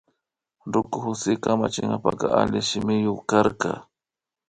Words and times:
Ruku 0.73 0.97
Jose 1.05 1.31
kamachinkapak 1.43 2.19
alli 2.39 2.59
shimiyuk 2.69 3.19
karka 3.29 3.71